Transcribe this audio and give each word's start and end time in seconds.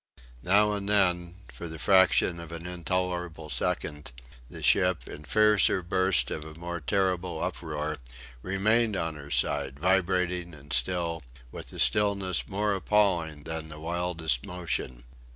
Now 0.41 0.71
and 0.73 0.89
then, 0.89 1.35
for 1.53 1.67
the 1.67 1.77
fraction 1.77 2.39
of 2.39 2.51
an 2.51 2.65
intolerable 2.65 3.51
second, 3.51 4.11
the 4.49 4.63
ship, 4.63 5.07
in 5.07 5.21
the 5.21 5.27
fiercer 5.27 5.83
burst 5.83 6.31
of 6.31 6.43
a 6.43 6.81
terrible 6.81 7.39
uproar, 7.43 7.97
remained 8.41 8.95
on 8.95 9.13
her 9.13 9.29
side, 9.29 9.79
vibrating 9.79 10.55
and 10.55 10.73
still, 10.73 11.21
with 11.51 11.71
a 11.71 11.77
stillness 11.77 12.47
more 12.49 12.73
appalling 12.73 13.43
than 13.43 13.69
the 13.69 13.79
wildest 13.79 14.43
motion. 14.43 15.03